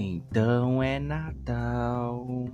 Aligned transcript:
Então 0.00 0.80
é 0.80 1.00
Natal. 1.00 2.44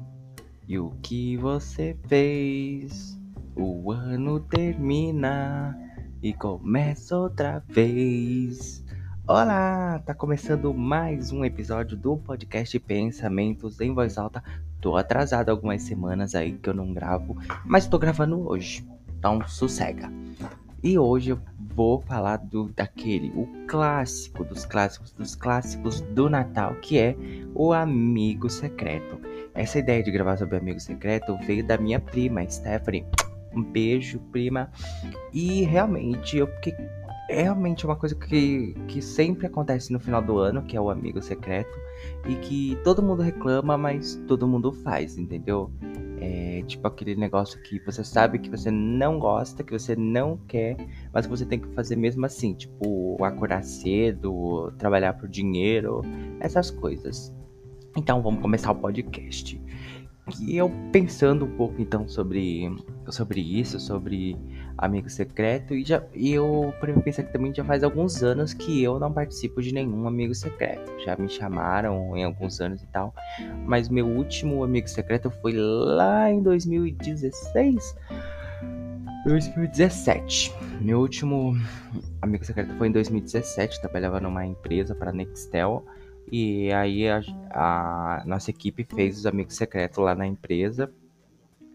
E 0.66 0.78
o 0.78 0.92
que 1.02 1.36
você 1.36 1.94
fez? 2.08 3.20
O 3.54 3.92
ano 3.92 4.40
termina 4.40 5.78
e 6.22 6.32
começa 6.32 7.14
outra 7.14 7.62
vez. 7.68 8.82
Olá, 9.28 9.98
tá 10.06 10.14
começando 10.14 10.72
mais 10.72 11.32
um 11.32 11.44
episódio 11.44 11.98
do 11.98 12.16
podcast 12.16 12.80
Pensamentos 12.80 13.78
em 13.78 13.92
Voz 13.92 14.16
Alta. 14.16 14.42
Tô 14.80 14.96
atrasado 14.96 15.50
algumas 15.50 15.82
semanas 15.82 16.34
aí 16.34 16.52
que 16.52 16.70
eu 16.70 16.74
não 16.74 16.94
gravo, 16.94 17.36
mas 17.62 17.86
tô 17.86 17.98
gravando 17.98 18.48
hoje. 18.48 18.88
Então 19.18 19.46
sossega. 19.46 20.10
E 20.84 20.98
hoje 20.98 21.30
eu 21.30 21.40
vou 21.74 22.02
falar 22.02 22.36
do 22.36 22.68
daquele, 22.68 23.32
o 23.34 23.48
clássico 23.66 24.44
dos 24.44 24.66
clássicos 24.66 25.12
dos 25.12 25.34
clássicos 25.34 26.02
do 26.02 26.28
Natal, 26.28 26.74
que 26.82 26.98
é 26.98 27.16
o 27.54 27.72
amigo 27.72 28.50
secreto. 28.50 29.18
Essa 29.54 29.78
ideia 29.78 30.02
de 30.02 30.10
gravar 30.10 30.36
sobre 30.36 30.58
amigo 30.58 30.78
secreto 30.78 31.38
veio 31.46 31.66
da 31.66 31.78
minha 31.78 31.98
prima, 31.98 32.46
Stephanie. 32.50 33.06
Um 33.54 33.62
beijo, 33.62 34.20
prima. 34.30 34.70
E 35.32 35.62
realmente 35.62 36.36
eu 36.36 36.46
fiquei 36.56 36.74
é 37.28 37.42
realmente 37.42 37.86
uma 37.86 37.96
coisa 37.96 38.14
que, 38.14 38.74
que 38.86 39.00
sempre 39.00 39.46
acontece 39.46 39.92
no 39.92 39.98
final 39.98 40.20
do 40.20 40.38
ano, 40.38 40.62
que 40.62 40.76
é 40.76 40.80
o 40.80 40.90
amigo 40.90 41.22
secreto, 41.22 41.78
e 42.26 42.34
que 42.36 42.78
todo 42.84 43.02
mundo 43.02 43.22
reclama, 43.22 43.78
mas 43.78 44.22
todo 44.26 44.46
mundo 44.46 44.72
faz, 44.72 45.16
entendeu? 45.16 45.70
É 46.20 46.62
tipo 46.66 46.86
aquele 46.86 47.14
negócio 47.14 47.60
que 47.62 47.78
você 47.80 48.04
sabe 48.04 48.38
que 48.38 48.50
você 48.50 48.70
não 48.70 49.18
gosta, 49.18 49.62
que 49.62 49.72
você 49.72 49.96
não 49.96 50.38
quer, 50.48 50.76
mas 51.12 51.26
você 51.26 51.44
tem 51.44 51.58
que 51.58 51.68
fazer 51.74 51.96
mesmo 51.96 52.24
assim, 52.24 52.54
tipo 52.54 53.22
acordar 53.24 53.62
cedo, 53.62 54.72
trabalhar 54.78 55.14
por 55.14 55.28
dinheiro, 55.28 56.02
essas 56.40 56.70
coisas. 56.70 57.34
Então 57.96 58.22
vamos 58.22 58.40
começar 58.40 58.72
o 58.72 58.76
podcast. 58.76 59.60
E 60.40 60.56
eu 60.56 60.70
pensando 60.90 61.44
um 61.44 61.56
pouco 61.56 61.80
então 61.82 62.08
sobre, 62.08 62.74
sobre 63.10 63.40
isso, 63.40 63.78
sobre 63.78 64.36
amigo 64.76 65.08
secreto, 65.08 65.74
e, 65.74 65.84
já, 65.84 66.02
e 66.14 66.32
eu 66.32 66.72
pensar 67.04 67.22
que 67.22 67.32
também 67.32 67.54
já 67.54 67.64
faz 67.64 67.82
alguns 67.82 68.22
anos 68.22 68.52
que 68.52 68.82
eu 68.82 68.98
não 68.98 69.12
participo 69.12 69.62
de 69.62 69.72
nenhum 69.72 70.06
amigo 70.06 70.34
secreto. 70.34 70.92
Já 71.04 71.16
me 71.16 71.28
chamaram 71.28 72.16
em 72.16 72.24
alguns 72.24 72.60
anos 72.60 72.82
e 72.82 72.86
tal, 72.86 73.14
mas 73.66 73.88
meu 73.88 74.06
último 74.06 74.64
amigo 74.64 74.88
secreto 74.88 75.30
foi 75.30 75.52
lá 75.54 76.30
em 76.30 76.42
2016. 76.42 77.96
2017. 79.24 80.54
Meu 80.80 81.00
último 81.00 81.56
amigo 82.20 82.44
secreto 82.44 82.74
foi 82.76 82.88
em 82.88 82.92
2017. 82.92 83.80
Trabalhava 83.80 84.20
numa 84.20 84.44
empresa 84.44 84.94
para 84.94 85.12
Nextel. 85.12 85.84
E 86.30 86.72
aí 86.72 87.08
a, 87.08 87.22
a, 87.50 88.22
nossa 88.26 88.50
equipe 88.50 88.84
fez 88.84 89.18
os 89.18 89.26
amigos 89.26 89.56
secretos 89.56 89.98
lá 89.98 90.14
na 90.14 90.26
empresa. 90.26 90.92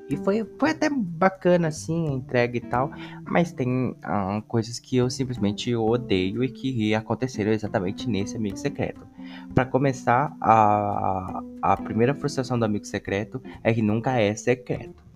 E 0.10 0.18
foi, 0.18 0.44
foi 0.58 0.72
até 0.72 0.90
bacana, 0.90 1.68
assim, 1.68 2.10
a 2.10 2.12
entrega 2.14 2.58
e 2.58 2.62
tal. 2.62 2.92
Mas 3.24 3.52
tem 3.52 3.96
ah, 4.02 4.42
coisas 4.48 4.80
que 4.80 4.98
eu 4.98 5.10
simplesmente 5.10 5.76
odeio 5.76 6.44
e 6.44 6.50
que 6.50 6.96
aconteceram 6.96 7.52
exatamente 7.52 8.10
nesse 8.10 8.36
amigo 8.36 8.58
secreto. 8.58 9.08
Para 9.54 9.66
começar, 9.66 10.36
a, 10.42 11.42
a 11.62 11.78
primeira 11.78 12.16
frustração 12.16 12.58
do 12.58 12.66
amigo 12.66 12.86
secreto 12.86 13.42
é 13.64 13.74
que 13.74 13.82
nunca 13.82 14.20
é 14.20 14.34
secreto 14.34 15.09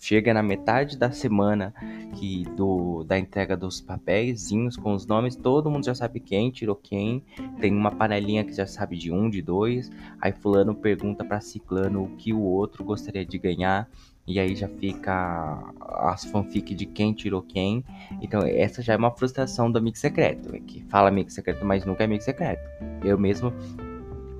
chega 0.00 0.32
na 0.32 0.42
metade 0.42 0.96
da 0.96 1.10
semana 1.10 1.74
que 2.14 2.44
do 2.56 3.04
da 3.04 3.18
entrega 3.18 3.56
dos 3.56 3.80
papéiszinhos 3.80 4.76
com 4.76 4.94
os 4.94 5.06
nomes, 5.06 5.36
todo 5.36 5.70
mundo 5.70 5.84
já 5.84 5.94
sabe 5.94 6.20
quem 6.20 6.50
tirou 6.50 6.76
quem. 6.76 7.22
Tem 7.60 7.72
uma 7.72 7.90
panelinha 7.90 8.44
que 8.44 8.52
já 8.52 8.66
sabe 8.66 8.96
de 8.96 9.12
um, 9.12 9.28
de 9.28 9.42
dois. 9.42 9.90
Aí 10.20 10.32
fulano 10.32 10.74
pergunta 10.74 11.24
para 11.24 11.40
ciclano 11.40 12.04
o 12.04 12.16
que 12.16 12.32
o 12.32 12.40
outro 12.40 12.84
gostaria 12.84 13.24
de 13.24 13.38
ganhar. 13.38 13.88
E 14.26 14.38
aí 14.38 14.54
já 14.54 14.68
fica 14.68 15.72
as 15.80 16.26
fanfic 16.26 16.74
de 16.74 16.84
quem 16.84 17.14
tirou 17.14 17.40
quem. 17.40 17.82
Então 18.20 18.42
essa 18.42 18.82
já 18.82 18.92
é 18.92 18.96
uma 18.96 19.10
frustração 19.10 19.70
do 19.72 19.78
amigo 19.78 19.96
secreto. 19.96 20.54
É 20.54 20.60
que 20.60 20.82
fala 20.84 21.08
amigo 21.08 21.30
secreto, 21.30 21.64
mas 21.64 21.84
nunca 21.84 22.02
é 22.02 22.06
amigo 22.06 22.22
secreto. 22.22 22.62
Eu 23.02 23.18
mesmo 23.18 23.52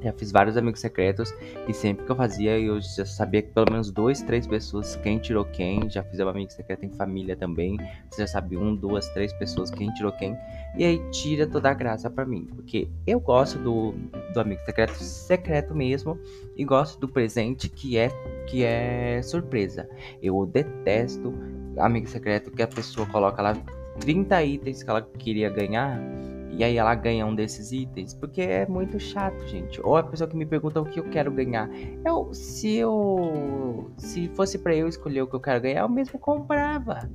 já 0.02 0.12
fiz 0.12 0.30
vários 0.30 0.56
amigos 0.56 0.80
secretos 0.80 1.32
e 1.66 1.74
sempre 1.74 2.04
que 2.04 2.12
eu 2.12 2.16
fazia 2.16 2.58
eu 2.58 2.80
já 2.80 3.04
sabia 3.04 3.42
que 3.42 3.50
pelo 3.50 3.70
menos 3.70 3.90
dois, 3.90 4.22
três 4.22 4.46
pessoas 4.46 4.96
quem 4.96 5.18
tirou 5.18 5.44
quem. 5.44 5.88
Já 5.90 6.02
fiz 6.02 6.20
um 6.20 6.28
amigo 6.28 6.52
secreto 6.52 6.84
em 6.84 6.90
família 6.90 7.36
também. 7.36 7.76
Você 8.10 8.22
já 8.22 8.28
sabe 8.28 8.56
um, 8.56 8.74
duas, 8.74 9.08
três 9.10 9.32
pessoas 9.32 9.70
quem 9.70 9.92
tirou 9.94 10.12
quem. 10.12 10.36
E 10.76 10.84
aí 10.84 11.10
tira 11.10 11.46
toda 11.46 11.70
a 11.70 11.74
graça 11.74 12.08
para 12.10 12.24
mim. 12.24 12.46
Porque 12.54 12.88
eu 13.06 13.20
gosto 13.20 13.58
do, 13.58 13.92
do 14.32 14.40
amigo 14.40 14.60
secreto 14.64 14.94
secreto 14.94 15.74
mesmo. 15.74 16.18
E 16.56 16.64
gosto 16.64 16.98
do 17.00 17.08
presente 17.08 17.68
que 17.68 17.96
é, 17.96 18.08
que 18.46 18.64
é 18.64 19.20
surpresa. 19.22 19.88
Eu 20.22 20.44
detesto 20.46 21.32
amigo 21.78 22.08
secreto 22.08 22.50
que 22.50 22.62
a 22.62 22.66
pessoa 22.66 23.06
coloca 23.06 23.40
lá 23.40 23.56
30 24.00 24.42
itens 24.44 24.82
que 24.82 24.90
ela 24.90 25.02
queria 25.02 25.48
ganhar 25.48 26.00
e 26.58 26.64
aí 26.64 26.76
ela 26.76 26.92
ganha 26.96 27.24
um 27.24 27.32
desses 27.32 27.70
itens, 27.70 28.12
porque 28.12 28.42
é 28.42 28.66
muito 28.66 28.98
chato, 28.98 29.46
gente. 29.46 29.80
Ou 29.80 29.96
a 29.96 30.02
pessoa 30.02 30.28
que 30.28 30.36
me 30.36 30.44
pergunta 30.44 30.80
o 30.80 30.84
que 30.84 30.98
eu 30.98 31.08
quero 31.08 31.30
ganhar. 31.30 31.70
Eu, 32.04 32.34
se 32.34 32.74
eu, 32.74 33.92
se 33.96 34.26
fosse 34.34 34.58
para 34.58 34.74
eu 34.74 34.88
escolher 34.88 35.22
o 35.22 35.28
que 35.28 35.36
eu 35.36 35.40
quero 35.40 35.60
ganhar, 35.60 35.82
eu 35.82 35.88
mesmo 35.88 36.18
comprava. 36.18 37.08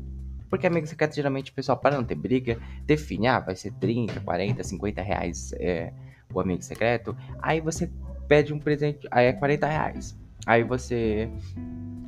Porque 0.50 0.66
amigo 0.66 0.88
secreto, 0.88 1.14
geralmente 1.14 1.52
o 1.52 1.54
pessoal, 1.54 1.78
para 1.78 1.98
não 1.98 2.06
ter 2.06 2.16
briga, 2.16 2.58
define, 2.86 3.28
ah, 3.28 3.42
vai 3.42 3.54
ser 3.58 3.74
30, 3.74 4.22
40, 4.22 4.64
50 4.64 5.02
reais 5.02 5.52
é, 5.60 5.92
o 6.34 6.40
amigo 6.40 6.62
secreto. 6.62 7.14
Aí 7.42 7.60
você 7.60 7.92
pede 8.30 8.54
um 8.54 8.60
presente, 8.60 9.06
aí 9.12 9.26
é 9.26 9.34
40 9.34 9.68
reais. 9.68 10.18
Aí 10.46 10.64
você, 10.64 11.30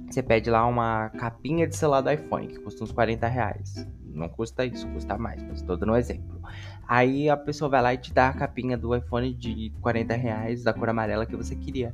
você 0.10 0.24
pede 0.24 0.50
lá 0.50 0.66
uma 0.66 1.10
capinha 1.10 1.68
de 1.68 1.76
celular 1.76 2.00
do 2.00 2.10
iPhone, 2.10 2.48
que 2.48 2.60
custa 2.60 2.82
uns 2.82 2.94
40 2.94 3.28
reais. 3.28 3.86
Não 4.06 4.30
custa 4.30 4.66
isso, 4.66 4.88
custa 4.88 5.18
mais, 5.18 5.44
mas 5.44 5.60
estou 5.60 5.76
dando 5.76 5.92
um 5.92 5.98
exemplo. 5.98 6.40
Aí 6.88 7.30
a 7.30 7.38
pessoa 7.38 7.70
vai 7.70 7.82
lá 7.82 7.94
e 7.94 7.98
te 7.98 8.14
dá 8.14 8.30
a 8.30 8.34
capinha 8.34 8.78
do 8.78 8.96
iPhone 8.96 9.34
de 9.34 9.72
40 9.82 10.16
reais 10.16 10.64
da 10.64 10.74
cor 10.74 10.90
amarela 10.90 11.26
que 11.26 11.36
você 11.36 11.56
queria. 11.56 11.92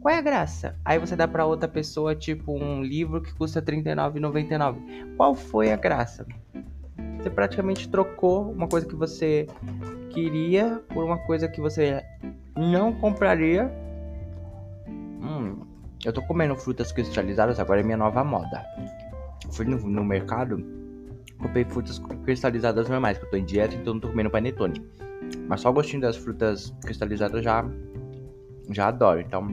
Qual 0.00 0.14
é 0.14 0.18
a 0.18 0.22
graça? 0.22 0.76
Aí 0.84 0.98
você 0.98 1.14
dá 1.14 1.28
para 1.28 1.44
outra 1.44 1.68
pessoa, 1.68 2.14
tipo, 2.14 2.52
um 2.52 2.82
livro 2.82 3.20
que 3.20 3.34
custa 3.34 3.60
R$39,99. 3.60 5.16
Qual 5.16 5.34
foi 5.34 5.72
a 5.72 5.76
graça? 5.76 6.26
Você 7.18 7.28
praticamente 7.28 7.86
trocou 7.88 8.50
uma 8.50 8.66
coisa 8.66 8.86
que 8.86 8.94
você 8.94 9.46
queria 10.10 10.82
por 10.88 11.04
uma 11.04 11.18
coisa 11.18 11.48
que 11.48 11.60
você 11.60 12.02
não 12.56 12.94
compraria. 12.94 13.70
Hum, 14.88 15.66
eu 16.02 16.12
tô 16.14 16.22
comendo 16.22 16.56
frutas 16.56 16.92
cristalizadas, 16.92 17.60
agora 17.60 17.80
é 17.80 17.82
minha 17.82 17.96
nova 17.96 18.24
moda. 18.24 18.64
Fui 19.52 19.66
no, 19.66 19.76
no 19.78 20.02
mercado, 20.02 20.79
comprei 21.40 21.64
frutas 21.64 22.00
cristalizadas 22.24 22.88
normais, 22.88 23.18
porque 23.18 23.36
eu 23.36 23.40
tô 23.40 23.44
em 23.44 23.46
dieta, 23.46 23.74
então 23.74 23.94
não 23.94 24.00
tô 24.00 24.08
comendo 24.08 24.30
panetone. 24.30 24.82
Mas 25.48 25.60
só 25.60 25.70
o 25.70 25.72
gostinho 25.72 26.02
das 26.02 26.16
frutas 26.16 26.74
cristalizadas 26.82 27.42
já, 27.42 27.64
já 28.70 28.88
adoro, 28.88 29.20
então 29.20 29.46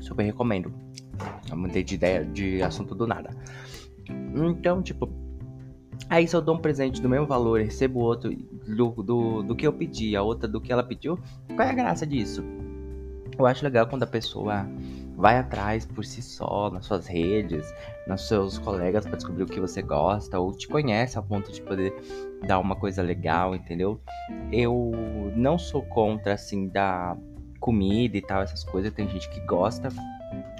super 0.00 0.24
recomendo. 0.24 0.72
Eu 1.50 1.56
mudei 1.56 1.82
de 1.82 1.94
ideia 1.94 2.24
de 2.24 2.62
assunto 2.62 2.94
do 2.94 3.06
nada. 3.06 3.30
Então, 4.34 4.82
tipo, 4.82 5.08
aí 6.08 6.26
se 6.26 6.36
eu 6.36 6.42
dou 6.42 6.56
um 6.56 6.58
presente 6.58 7.00
do 7.00 7.08
mesmo 7.08 7.26
valor, 7.26 7.60
recebo 7.60 8.00
outro 8.00 8.34
do, 8.66 8.90
do, 9.02 9.42
do 9.42 9.56
que 9.56 9.66
eu 9.66 9.72
pedi, 9.72 10.16
a 10.16 10.22
outra 10.22 10.48
do 10.48 10.60
que 10.60 10.72
ela 10.72 10.82
pediu, 10.82 11.18
qual 11.54 11.66
é 11.66 11.70
a 11.70 11.74
graça 11.74 12.06
disso? 12.06 12.44
Eu 13.38 13.46
acho 13.46 13.64
legal 13.64 13.86
quando 13.86 14.02
a 14.02 14.06
pessoa 14.06 14.66
vai 15.16 15.38
atrás 15.38 15.86
por 15.86 16.04
si 16.04 16.20
só, 16.20 16.70
nas 16.70 16.84
suas 16.84 17.06
redes, 17.06 17.72
nos 18.06 18.28
seus 18.28 18.58
colegas 18.58 19.06
para 19.06 19.16
descobrir 19.16 19.44
o 19.44 19.46
que 19.46 19.58
você 19.58 19.80
gosta 19.80 20.38
ou 20.38 20.52
te 20.52 20.68
conhece 20.68 21.18
a 21.18 21.22
ponto 21.22 21.50
de 21.50 21.62
poder 21.62 21.94
dar 22.46 22.58
uma 22.58 22.76
coisa 22.76 23.02
legal, 23.02 23.54
entendeu? 23.54 23.98
Eu 24.52 24.92
não 25.34 25.58
sou 25.58 25.82
contra 25.82 26.34
assim 26.34 26.68
da 26.68 27.16
comida 27.58 28.16
e 28.16 28.22
tal, 28.22 28.42
essas 28.42 28.62
coisas, 28.62 28.92
tem 28.92 29.08
gente 29.08 29.28
que 29.30 29.40
gosta. 29.40 29.88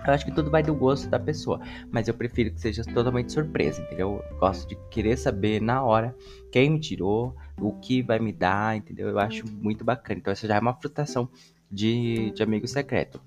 Eu 0.07 0.13
acho 0.13 0.25
que 0.25 0.33
tudo 0.33 0.51
vai 0.51 0.63
do 0.63 0.75
gosto 0.75 1.09
da 1.09 1.19
pessoa, 1.19 1.61
mas 1.91 2.09
eu 2.09 2.15
prefiro 2.15 2.51
que 2.51 2.61
seja 2.61 2.83
totalmente 2.83 3.33
surpresa, 3.33 3.83
entendeu? 3.83 4.25
Eu 4.31 4.39
gosto 4.39 4.67
de 4.69 4.77
querer 4.91 5.19
saber 5.19 5.61
na 5.61 5.83
hora 5.83 6.17
quem 6.51 6.71
me 6.71 6.81
tirou, 6.81 7.37
o 7.61 7.73
que 7.73 8.03
vai 8.03 8.19
me 8.19 8.33
dar, 8.33 8.77
entendeu? 8.77 9.09
Eu 9.09 9.19
acho 9.19 9.45
muito 9.61 9.85
bacana. 9.85 10.19
Então, 10.19 10.33
essa 10.33 10.47
já 10.47 10.57
é 10.57 10.61
uma 10.61 10.75
frustração 10.75 11.29
de, 11.71 12.31
de 12.31 12.43
amigo 12.43 12.67
secreto. 12.67 13.21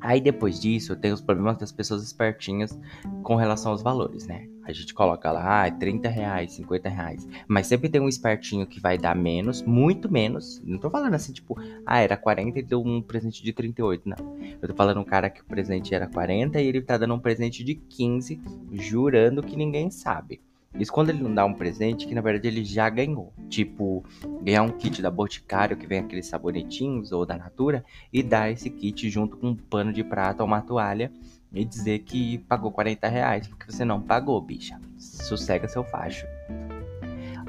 Aí 0.00 0.20
depois 0.20 0.60
disso, 0.60 0.96
tem 0.96 1.12
os 1.12 1.20
problemas 1.20 1.58
das 1.58 1.72
pessoas 1.72 2.02
espertinhas 2.02 2.78
com 3.22 3.34
relação 3.34 3.72
aos 3.72 3.82
valores, 3.82 4.26
né? 4.26 4.48
A 4.64 4.72
gente 4.72 4.92
coloca 4.92 5.32
lá, 5.32 5.64
ah, 5.64 5.70
30 5.70 6.10
reais, 6.10 6.52
50 6.52 6.90
reais. 6.90 7.26
Mas 7.48 7.66
sempre 7.66 7.88
tem 7.88 8.02
um 8.02 8.08
espertinho 8.08 8.66
que 8.66 8.78
vai 8.78 8.98
dar 8.98 9.16
menos, 9.16 9.62
muito 9.62 10.12
menos. 10.12 10.60
Não 10.62 10.78
tô 10.78 10.90
falando 10.90 11.14
assim, 11.14 11.32
tipo, 11.32 11.56
ah, 11.86 12.00
era 12.00 12.18
40 12.18 12.58
e 12.58 12.62
deu 12.62 12.82
um 12.82 13.00
presente 13.00 13.42
de 13.42 13.50
38. 13.52 14.06
Não. 14.06 14.36
Eu 14.60 14.68
tô 14.68 14.74
falando 14.74 15.00
um 15.00 15.04
cara 15.04 15.30
que 15.30 15.40
o 15.40 15.44
presente 15.44 15.94
era 15.94 16.06
40 16.06 16.60
e 16.60 16.66
ele 16.66 16.82
tá 16.82 16.98
dando 16.98 17.14
um 17.14 17.18
presente 17.18 17.64
de 17.64 17.76
15, 17.76 18.40
jurando 18.72 19.42
que 19.42 19.56
ninguém 19.56 19.90
sabe. 19.90 20.38
Isso 20.74 20.92
quando 20.92 21.10
ele 21.10 21.22
não 21.22 21.34
dá 21.34 21.44
um 21.44 21.54
presente 21.54 22.06
que 22.06 22.14
na 22.14 22.20
verdade 22.20 22.48
ele 22.48 22.64
já 22.64 22.88
ganhou. 22.88 23.32
Tipo, 23.48 24.04
ganhar 24.42 24.62
um 24.62 24.70
kit 24.70 25.00
da 25.00 25.10
Boticário 25.10 25.76
que 25.76 25.86
vem 25.86 26.00
aqueles 26.00 26.26
sabonetinhos 26.26 27.10
ou 27.10 27.24
da 27.24 27.36
Natura 27.36 27.84
e 28.12 28.22
dar 28.22 28.50
esse 28.50 28.68
kit 28.68 29.08
junto 29.08 29.36
com 29.36 29.48
um 29.48 29.56
pano 29.56 29.92
de 29.92 30.04
prata 30.04 30.42
ou 30.42 30.46
uma 30.46 30.60
toalha 30.60 31.10
e 31.52 31.64
dizer 31.64 32.00
que 32.00 32.38
pagou 32.38 32.70
40 32.70 33.08
reais 33.08 33.48
porque 33.48 33.70
você 33.70 33.84
não 33.84 34.00
pagou, 34.00 34.40
bicha. 34.40 34.78
Sossega 34.98 35.66
seu 35.68 35.82
facho. 35.84 36.26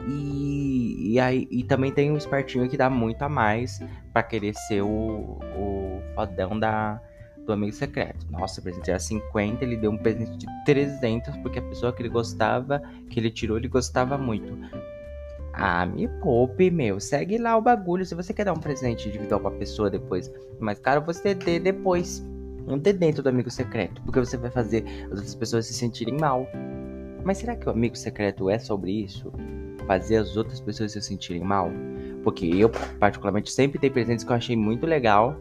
E, 0.07 1.13
e, 1.13 1.19
aí, 1.19 1.47
e 1.51 1.63
também 1.63 1.91
tem 1.91 2.09
um 2.11 2.17
espertinho 2.17 2.69
que 2.69 2.77
dá 2.77 2.89
muito 2.89 3.21
a 3.21 3.29
mais 3.29 3.79
para 4.13 4.23
querer 4.23 4.55
ser 4.55 4.81
o, 4.81 4.87
o 4.87 6.01
fodão 6.15 6.57
da, 6.57 7.01
do 7.49 7.53
amigo 7.53 7.73
secreto. 7.73 8.25
Nossa, 8.29 8.59
o 8.59 8.63
presente 8.63 8.89
era 8.89 8.99
50, 8.99 9.63
ele 9.63 9.75
deu 9.75 9.91
um 9.91 9.97
presente 9.97 10.37
de 10.37 10.45
300 10.65 11.35
porque 11.37 11.59
a 11.59 11.61
pessoa 11.63 11.91
que 11.91 12.01
ele 12.01 12.09
gostava, 12.09 12.81
que 13.09 13.19
ele 13.19 13.31
tirou, 13.31 13.57
ele 13.57 13.67
gostava 13.67 14.17
muito. 14.17 14.55
Ah, 15.53 15.85
me 15.85 16.07
poupe, 16.21 16.69
meu. 16.69 16.99
Segue 16.99 17.37
lá 17.37 17.57
o 17.57 17.61
bagulho. 17.61 18.05
Se 18.05 18.13
você 18.13 18.33
quer 18.33 18.45
dar 18.45 18.53
um 18.53 18.59
presente 18.59 19.09
individual 19.09 19.41
pra 19.41 19.51
pessoa 19.51 19.89
depois, 19.89 20.31
mas 20.59 20.79
caro, 20.79 21.01
você 21.01 21.33
dê 21.33 21.59
depois. 21.59 22.23
Não 22.67 22.77
dê 22.77 22.93
dentro 22.93 23.23
do 23.23 23.29
amigo 23.29 23.49
secreto, 23.49 23.99
porque 24.03 24.19
você 24.19 24.37
vai 24.37 24.51
fazer 24.51 24.85
as 25.05 25.11
outras 25.11 25.35
pessoas 25.35 25.65
se 25.65 25.73
sentirem 25.73 26.15
mal. 26.17 26.47
Mas 27.23 27.39
será 27.39 27.55
que 27.55 27.67
o 27.67 27.71
amigo 27.71 27.97
secreto 27.97 28.47
é 28.49 28.59
sobre 28.59 28.91
isso? 28.91 29.33
Fazer 29.87 30.17
as 30.17 30.37
outras 30.37 30.61
pessoas 30.61 30.91
se 30.91 31.01
sentirem 31.01 31.43
mal? 31.43 31.71
Porque 32.23 32.45
eu, 32.45 32.69
particularmente, 32.99 33.51
sempre 33.51 33.79
dei 33.79 33.89
presentes 33.89 34.23
que 34.23 34.31
eu 34.31 34.35
achei 34.35 34.55
muito 34.55 34.85
legal 34.85 35.35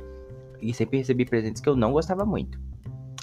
e 0.61 0.73
sempre 0.75 0.99
recebi 0.99 1.25
presentes 1.25 1.61
que 1.61 1.69
eu 1.69 1.77
não 1.77 1.93
gostava 1.93 2.25
muito. 2.25 2.61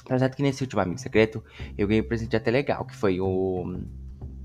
Apesar 0.05 0.29
que 0.29 0.43
nesse 0.43 0.63
último 0.63 0.81
Amigo 0.81 0.99
Secreto 0.99 1.43
eu 1.77 1.87
ganhei 1.87 2.01
um 2.01 2.07
presente 2.07 2.35
até 2.35 2.51
legal, 2.51 2.85
que 2.85 2.95
foi 2.95 3.19
o, 3.19 3.75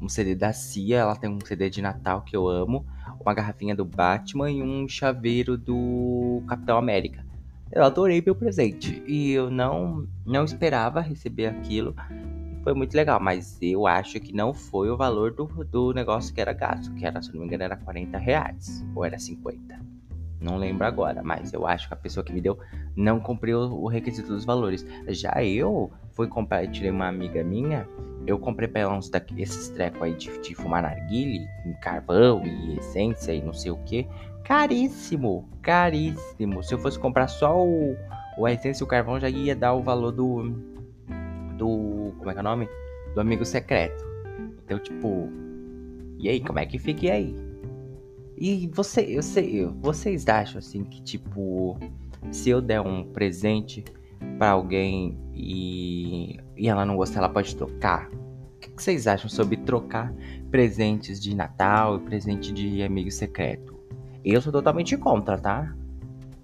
um 0.00 0.08
CD 0.08 0.34
da 0.34 0.52
Cia, 0.52 0.98
ela 0.98 1.16
tem 1.16 1.28
um 1.28 1.38
CD 1.44 1.68
de 1.68 1.82
Natal 1.82 2.22
que 2.22 2.34
eu 2.34 2.48
amo, 2.48 2.86
uma 3.20 3.34
garrafinha 3.34 3.74
do 3.74 3.84
Batman 3.84 4.50
e 4.50 4.62
um 4.62 4.88
chaveiro 4.88 5.58
do 5.58 6.42
Capitão 6.48 6.78
América. 6.78 7.24
Eu 7.70 7.84
adorei 7.84 8.22
meu 8.24 8.34
presente 8.34 9.02
e 9.06 9.30
eu 9.30 9.50
não, 9.50 10.08
não 10.26 10.44
esperava 10.44 11.00
receber 11.00 11.46
aquilo. 11.46 11.94
Foi 12.64 12.74
muito 12.74 12.94
legal, 12.94 13.20
mas 13.20 13.58
eu 13.62 13.86
acho 13.86 14.18
que 14.18 14.34
não 14.34 14.52
foi 14.52 14.90
o 14.90 14.96
valor 14.96 15.32
do, 15.32 15.46
do 15.46 15.92
negócio 15.92 16.34
que 16.34 16.40
era 16.40 16.52
gasto, 16.52 16.92
que 16.94 17.06
era, 17.06 17.22
se 17.22 17.32
não 17.32 17.40
me 17.40 17.46
engano, 17.46 17.62
era 17.62 17.76
40 17.76 18.18
reais 18.18 18.84
ou 18.94 19.04
era 19.04 19.18
50. 19.18 19.79
Não 20.40 20.56
lembro 20.56 20.86
agora, 20.86 21.22
mas 21.22 21.52
eu 21.52 21.66
acho 21.66 21.86
que 21.86 21.94
a 21.94 21.96
pessoa 21.96 22.24
que 22.24 22.32
me 22.32 22.40
deu 22.40 22.58
não 22.96 23.20
cumpriu 23.20 23.60
o 23.60 23.86
requisito 23.88 24.28
dos 24.28 24.44
valores. 24.44 24.86
Já 25.08 25.44
eu 25.44 25.90
fui 26.12 26.28
comprar, 26.28 26.66
tirei 26.68 26.90
uma 26.90 27.08
amiga 27.08 27.44
minha, 27.44 27.86
eu 28.26 28.38
comprei 28.38 28.68
pra 28.68 28.82
ela 28.82 28.96
uns 28.96 29.08
desses 29.08 29.68
trecos 29.68 30.02
aí 30.02 30.14
de, 30.14 30.38
de 30.40 30.54
fumar 30.54 30.82
narguile, 30.82 31.46
com 31.62 31.74
carvão 31.74 32.42
e 32.44 32.78
essência 32.78 33.32
e 33.32 33.42
não 33.42 33.52
sei 33.52 33.70
o 33.70 33.76
que. 33.84 34.06
Caríssimo, 34.44 35.48
caríssimo. 35.62 36.62
Se 36.62 36.74
eu 36.74 36.78
fosse 36.78 36.98
comprar 36.98 37.28
só 37.28 37.62
o, 37.62 37.96
o 38.38 38.48
essência 38.48 38.82
e 38.82 38.84
o 38.84 38.88
carvão, 38.88 39.20
já 39.20 39.28
ia 39.28 39.54
dar 39.54 39.74
o 39.74 39.82
valor 39.82 40.10
do. 40.10 40.50
Do. 41.56 42.14
Como 42.18 42.30
é 42.30 42.32
que 42.32 42.38
é 42.38 42.40
o 42.40 42.44
nome? 42.44 42.68
Do 43.14 43.20
amigo 43.20 43.44
secreto. 43.44 44.04
Então, 44.64 44.78
tipo. 44.78 45.28
E 46.18 46.28
aí, 46.28 46.40
como 46.40 46.58
é 46.58 46.66
que 46.66 46.78
fica 46.78 47.12
aí? 47.12 47.49
E 48.40 48.70
você, 48.72 49.02
eu 49.02 49.22
sei, 49.22 49.66
vocês 49.82 50.26
acham 50.26 50.60
assim 50.60 50.82
que 50.82 51.02
tipo, 51.02 51.78
se 52.32 52.48
eu 52.48 52.62
der 52.62 52.80
um 52.80 53.04
presente 53.04 53.84
para 54.38 54.52
alguém 54.52 55.18
e, 55.34 56.40
e 56.56 56.66
ela 56.66 56.86
não 56.86 56.96
gostar, 56.96 57.18
ela 57.18 57.28
pode 57.28 57.54
trocar? 57.54 58.08
O 58.08 58.58
que, 58.58 58.70
que 58.70 58.82
vocês 58.82 59.06
acham 59.06 59.28
sobre 59.28 59.58
trocar 59.58 60.10
presentes 60.50 61.20
de 61.20 61.36
Natal 61.36 61.98
e 61.98 62.00
presente 62.00 62.50
de 62.50 62.82
amigo 62.82 63.10
secreto? 63.10 63.78
Eu 64.24 64.40
sou 64.40 64.50
totalmente 64.50 64.96
contra, 64.96 65.36
tá? 65.38 65.74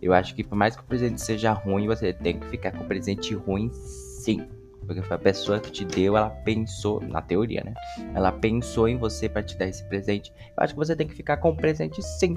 Eu 0.00 0.12
acho 0.12 0.34
que 0.34 0.44
por 0.44 0.54
mais 0.54 0.76
que 0.76 0.82
o 0.82 0.86
presente 0.86 1.18
seja 1.22 1.52
ruim, 1.52 1.86
você 1.86 2.12
tem 2.12 2.38
que 2.38 2.46
ficar 2.48 2.72
com 2.72 2.84
o 2.84 2.86
presente 2.86 3.34
ruim 3.34 3.70
sim. 3.72 4.46
Porque 4.86 5.02
foi 5.02 5.16
a 5.16 5.18
pessoa 5.18 5.58
que 5.58 5.70
te 5.70 5.84
deu, 5.84 6.16
ela 6.16 6.30
pensou, 6.30 7.00
na 7.00 7.20
teoria, 7.20 7.62
né? 7.64 7.74
Ela 8.14 8.30
pensou 8.30 8.88
em 8.88 8.96
você 8.96 9.28
para 9.28 9.42
te 9.42 9.56
dar 9.58 9.66
esse 9.66 9.84
presente. 9.88 10.32
Eu 10.56 10.62
acho 10.62 10.74
que 10.74 10.78
você 10.78 10.94
tem 10.94 11.06
que 11.06 11.14
ficar 11.14 11.38
com 11.38 11.50
o 11.50 11.56
presente 11.56 12.02
sim. 12.02 12.36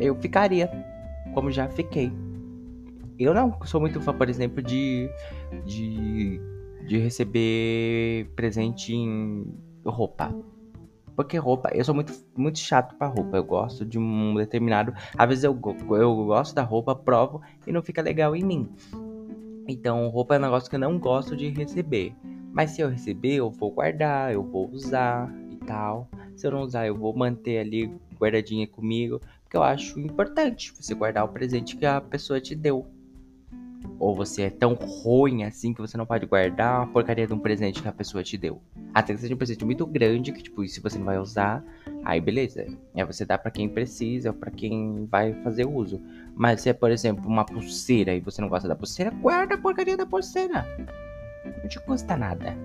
Eu 0.00 0.14
ficaria, 0.14 0.70
como 1.34 1.50
já 1.50 1.68
fiquei. 1.68 2.12
Eu 3.18 3.34
não 3.34 3.58
sou 3.64 3.80
muito 3.80 4.00
fã, 4.00 4.14
por 4.14 4.28
exemplo, 4.28 4.62
de, 4.62 5.10
de, 5.64 6.40
de 6.86 6.98
receber 6.98 8.30
presente 8.36 8.94
em 8.94 9.44
roupa. 9.84 10.32
Porque 11.16 11.36
roupa, 11.36 11.70
eu 11.74 11.84
sou 11.84 11.96
muito, 11.96 12.12
muito 12.36 12.60
chato 12.60 12.94
pra 12.94 13.08
roupa. 13.08 13.36
Eu 13.36 13.42
gosto 13.42 13.84
de 13.84 13.98
um 13.98 14.36
determinado. 14.36 14.94
Às 15.16 15.28
vezes 15.28 15.42
eu, 15.42 15.58
eu 15.90 16.14
gosto 16.26 16.54
da 16.54 16.62
roupa, 16.62 16.94
provo 16.94 17.42
e 17.66 17.72
não 17.72 17.82
fica 17.82 18.00
legal 18.00 18.36
em 18.36 18.44
mim. 18.44 18.68
Então, 19.68 20.08
roupa 20.08 20.34
é 20.34 20.38
um 20.38 20.42
negócio 20.42 20.70
que 20.70 20.76
eu 20.76 20.80
não 20.80 20.98
gosto 20.98 21.36
de 21.36 21.50
receber. 21.50 22.14
Mas 22.50 22.70
se 22.70 22.80
eu 22.80 22.88
receber, 22.88 23.34
eu 23.34 23.50
vou 23.50 23.70
guardar, 23.70 24.32
eu 24.32 24.42
vou 24.42 24.66
usar 24.70 25.30
e 25.50 25.56
tal. 25.56 26.08
Se 26.34 26.46
eu 26.46 26.50
não 26.50 26.62
usar, 26.62 26.86
eu 26.86 26.96
vou 26.96 27.14
manter 27.14 27.58
ali 27.58 27.92
guardadinha 28.18 28.66
comigo. 28.66 29.20
Porque 29.42 29.58
eu 29.58 29.62
acho 29.62 30.00
importante 30.00 30.72
você 30.74 30.94
guardar 30.94 31.22
o 31.22 31.28
presente 31.28 31.76
que 31.76 31.84
a 31.84 32.00
pessoa 32.00 32.40
te 32.40 32.54
deu. 32.54 32.86
Ou 33.98 34.14
você 34.14 34.42
é 34.42 34.50
tão 34.50 34.72
ruim 34.72 35.44
assim 35.44 35.74
que 35.74 35.82
você 35.82 35.98
não 35.98 36.06
pode 36.06 36.24
guardar 36.24 36.82
a 36.82 36.86
porcaria 36.86 37.26
de 37.26 37.34
um 37.34 37.38
presente 37.38 37.82
que 37.82 37.88
a 37.88 37.92
pessoa 37.92 38.24
te 38.24 38.38
deu. 38.38 38.62
Até 38.94 39.12
que 39.12 39.20
seja 39.20 39.34
um 39.34 39.38
presente 39.38 39.66
muito 39.66 39.84
grande, 39.84 40.32
que 40.32 40.42
tipo, 40.42 40.66
se 40.66 40.80
você 40.80 40.98
não 40.98 41.04
vai 41.04 41.18
usar, 41.18 41.62
aí 42.08 42.22
beleza. 42.22 42.66
É 42.94 43.04
você 43.04 43.26
dá 43.26 43.36
para 43.36 43.50
quem 43.50 43.68
precisa, 43.68 44.32
para 44.32 44.50
quem 44.50 45.06
vai 45.10 45.34
fazer 45.44 45.66
uso. 45.66 46.00
Mas 46.34 46.62
se 46.62 46.70
é, 46.70 46.72
por 46.72 46.90
exemplo, 46.90 47.28
uma 47.28 47.44
pulseira 47.44 48.14
e 48.14 48.20
você 48.20 48.40
não 48.40 48.48
gosta 48.48 48.66
da 48.66 48.74
pulseira, 48.74 49.10
guarda 49.10 49.56
a 49.56 49.58
porcaria 49.58 49.94
da 49.94 50.06
pulseira. 50.06 50.66
Não 51.44 51.68
te 51.68 51.78
custa 51.80 52.16
nada. 52.16 52.56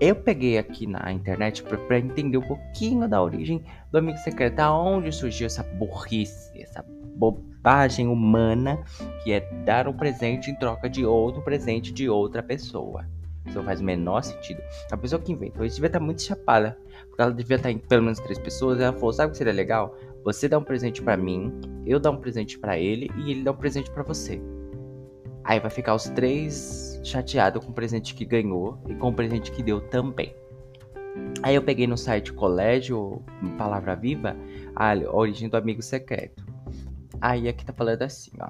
Eu 0.00 0.16
peguei 0.16 0.56
aqui 0.56 0.86
na 0.86 1.12
internet 1.12 1.62
para 1.62 1.98
entender 1.98 2.38
um 2.38 2.48
pouquinho 2.48 3.06
da 3.06 3.22
origem 3.22 3.62
do 3.90 3.98
amigo 3.98 4.16
secreto, 4.18 4.58
aonde 4.60 5.12
surgiu 5.12 5.46
essa 5.46 5.62
burrice, 5.62 6.50
essa 6.60 6.82
bobagem 7.14 8.08
humana 8.08 8.82
que 9.22 9.32
é 9.32 9.40
dar 9.64 9.86
um 9.86 9.92
presente 9.92 10.50
em 10.50 10.54
troca 10.54 10.88
de 10.88 11.04
outro 11.04 11.42
presente 11.42 11.92
de 11.92 12.08
outra 12.08 12.42
pessoa. 12.42 13.04
Isso 13.52 13.58
não 13.58 13.66
faz 13.66 13.82
o 13.82 13.84
menor 13.84 14.22
sentido. 14.22 14.62
A 14.90 14.96
pessoa 14.96 15.20
que 15.20 15.30
inventou 15.30 15.64
isso 15.66 15.76
devia 15.76 15.88
estar 15.88 16.00
muito 16.00 16.22
chapada. 16.22 16.78
Porque 17.06 17.20
ela 17.20 17.32
devia 17.32 17.56
estar 17.56 17.70
em 17.70 17.76
pelo 17.76 18.04
menos 18.04 18.18
três 18.18 18.38
pessoas. 18.38 18.80
Ela 18.80 18.94
falou: 18.94 19.12
sabe 19.12 19.28
o 19.28 19.32
que 19.32 19.36
seria 19.36 19.52
legal? 19.52 19.94
Você 20.24 20.48
dá 20.48 20.58
um 20.58 20.64
presente 20.64 21.02
para 21.02 21.18
mim, 21.18 21.52
eu 21.84 22.00
dar 22.00 22.12
um 22.12 22.16
presente 22.16 22.58
para 22.58 22.78
ele 22.78 23.10
e 23.18 23.30
ele 23.30 23.42
dá 23.42 23.52
um 23.52 23.56
presente 23.56 23.90
para 23.90 24.02
você. 24.02 24.40
Aí 25.44 25.60
vai 25.60 25.70
ficar 25.70 25.94
os 25.94 26.04
três 26.04 26.98
chateados 27.04 27.62
com 27.62 27.72
o 27.72 27.74
presente 27.74 28.14
que 28.14 28.24
ganhou 28.24 28.78
e 28.88 28.94
com 28.94 29.08
o 29.08 29.12
presente 29.12 29.50
que 29.50 29.62
deu 29.62 29.80
também. 29.80 30.34
Aí 31.42 31.54
eu 31.54 31.62
peguei 31.62 31.86
no 31.86 31.98
site 31.98 32.32
Colégio 32.32 33.22
Palavra 33.58 33.94
Viva 33.96 34.34
a 34.74 34.94
origem 35.12 35.48
do 35.48 35.56
amigo 35.56 35.82
secreto. 35.82 36.46
Aí 37.20 37.48
aqui 37.48 37.66
tá 37.66 37.72
falando 37.72 38.02
assim, 38.02 38.30
ó. 38.40 38.48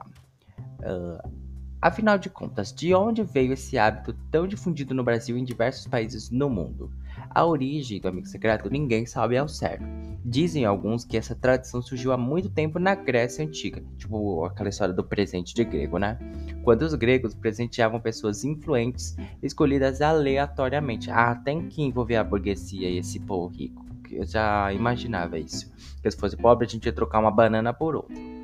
Uh, 0.84 1.41
afinal 1.82 2.16
de 2.16 2.30
contas, 2.30 2.72
de 2.72 2.94
onde 2.94 3.24
veio 3.24 3.52
esse 3.52 3.76
hábito 3.76 4.14
tão 4.30 4.46
difundido 4.46 4.94
no 4.94 5.02
Brasil 5.02 5.36
e 5.36 5.40
em 5.40 5.44
diversos 5.44 5.88
países 5.88 6.30
no 6.30 6.48
mundo? 6.48 6.90
A 7.28 7.44
origem 7.44 8.00
do 8.00 8.08
amigo 8.08 8.26
secreto 8.26 8.70
ninguém 8.70 9.04
sabe 9.04 9.36
ao 9.36 9.48
certo. 9.48 9.84
Dizem 10.24 10.64
alguns 10.64 11.04
que 11.04 11.16
essa 11.16 11.34
tradição 11.34 11.82
surgiu 11.82 12.12
há 12.12 12.16
muito 12.16 12.48
tempo 12.48 12.78
na 12.78 12.94
Grécia 12.94 13.44
Antiga, 13.44 13.82
tipo 13.98 14.44
aquela 14.44 14.68
história 14.68 14.94
do 14.94 15.02
presente 15.02 15.52
de 15.52 15.64
grego, 15.64 15.98
né? 15.98 16.16
Quando 16.62 16.82
os 16.82 16.94
gregos 16.94 17.34
presenteavam 17.34 18.00
pessoas 18.00 18.44
influentes 18.44 19.16
escolhidas 19.42 20.00
aleatoriamente, 20.00 21.10
ah, 21.10 21.32
até 21.32 21.60
que 21.62 21.82
envolver 21.82 22.16
a 22.16 22.24
burguesia 22.24 22.88
e 22.88 22.98
esse 22.98 23.18
povo 23.18 23.52
rico. 23.52 23.84
Eu 24.10 24.24
já 24.24 24.72
imaginava 24.72 25.38
isso. 25.38 25.72
Que 26.02 26.10
se 26.10 26.16
fosse 26.16 26.36
pobre, 26.36 26.66
a 26.66 26.68
gente 26.68 26.84
ia 26.84 26.92
trocar 26.92 27.18
uma 27.18 27.30
banana 27.30 27.72
por 27.72 27.96
outra. 27.96 28.41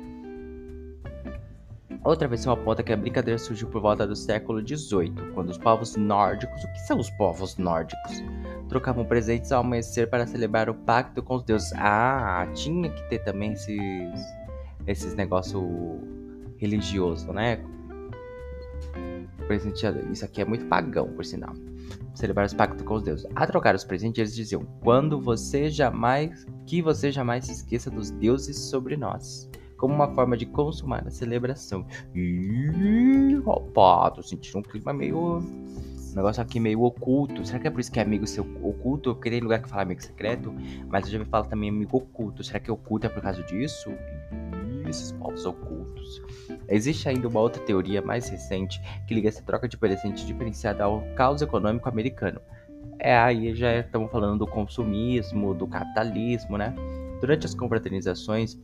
Outra 2.03 2.29
versão 2.29 2.53
aponta 2.53 2.81
que 2.81 2.93
a 2.93 2.97
brincadeira 2.97 3.37
surgiu 3.37 3.67
por 3.67 3.81
volta 3.81 4.07
do 4.07 4.15
século 4.15 4.65
XVIII, 4.65 5.31
quando 5.33 5.49
os 5.49 5.57
povos 5.57 5.97
nórdicos, 5.97 6.63
o 6.63 6.71
que 6.71 6.79
são 6.79 6.97
os 6.97 7.09
povos 7.11 7.57
nórdicos? 7.57 8.23
Trocavam 8.69 9.03
presentes 9.05 9.51
ao 9.51 9.61
amanhecer 9.61 10.09
para 10.09 10.25
celebrar 10.25 10.69
o 10.69 10.73
pacto 10.73 11.21
com 11.21 11.35
os 11.35 11.43
deuses. 11.43 11.73
Ah, 11.75 12.47
tinha 12.53 12.89
que 12.89 13.09
ter 13.09 13.19
também 13.19 13.51
esses, 13.51 14.21
esses 14.87 15.13
negócios 15.13 15.61
religiosos, 16.57 17.25
né? 17.27 17.59
Presenteado. 19.45 19.99
Isso 20.09 20.23
aqui 20.23 20.41
é 20.41 20.45
muito 20.45 20.65
pagão, 20.67 21.09
por 21.09 21.25
sinal. 21.25 21.53
Celebrar 22.15 22.45
os 22.45 22.53
pactos 22.53 22.85
com 22.85 22.93
os 22.93 23.03
deuses. 23.03 23.27
A 23.35 23.45
trocar 23.45 23.75
os 23.75 23.83
presentes, 23.83 24.19
eles 24.19 24.35
diziam: 24.35 24.63
quando 24.81 25.19
você 25.19 25.69
jamais, 25.69 26.45
que 26.65 26.81
você 26.81 27.11
jamais 27.11 27.45
se 27.45 27.51
esqueça 27.51 27.89
dos 27.91 28.09
deuses 28.11 28.57
sobre 28.57 28.95
nós 28.95 29.49
como 29.79 29.95
uma 29.95 30.13
forma 30.13 30.37
de 30.37 30.45
consumar 30.45 31.07
a 31.07 31.09
celebração. 31.09 31.85
E, 32.13 33.41
opa, 33.45 34.11
tô 34.11 34.21
sentindo 34.21 34.59
um 34.59 34.61
clima 34.61 34.93
meio 34.93 35.39
um 35.39 36.15
negócio 36.15 36.41
aqui 36.41 36.59
meio 36.59 36.83
oculto. 36.83 37.45
Será 37.45 37.59
que 37.59 37.67
é 37.67 37.71
por 37.71 37.79
isso 37.79 37.91
que 37.91 37.99
é 37.99 38.03
amigo 38.03 38.27
seu 38.27 38.43
oculto? 38.61 39.11
Eu 39.11 39.15
queria 39.15 39.41
lugar 39.41 39.61
que 39.61 39.69
fala 39.69 39.83
amigo 39.83 40.01
secreto, 40.03 40.53
mas 40.87 41.05
eu 41.05 41.11
já 41.11 41.19
me 41.19 41.25
falo 41.25 41.45
também 41.45 41.69
amigo 41.69 41.97
oculto. 41.97 42.43
Será 42.43 42.59
que 42.59 42.69
oculto 42.69 43.05
é 43.07 43.09
por 43.09 43.21
causa 43.21 43.41
disso? 43.43 43.89
esses 44.87 45.11
povos 45.11 45.45
ocultos. 45.45 46.21
Existe 46.67 47.07
ainda 47.07 47.27
uma 47.27 47.39
outra 47.39 47.61
teoria 47.61 48.01
mais 48.01 48.27
recente 48.27 48.81
que 49.07 49.13
liga 49.13 49.29
essa 49.29 49.43
troca 49.43 49.67
de 49.67 49.77
presente 49.77 50.25
diferenciada 50.25 50.83
ao 50.83 51.01
caos 51.15 51.43
econômico 51.43 51.87
americano. 51.87 52.41
É 52.97 53.15
aí 53.15 53.53
já 53.53 53.77
estamos 53.77 54.11
falando 54.11 54.39
do 54.39 54.47
consumismo, 54.47 55.53
do 55.53 55.67
capitalismo, 55.67 56.57
né? 56.57 56.73
Durante 57.21 57.45
as 57.45 57.53
confraternizações, 57.53 58.57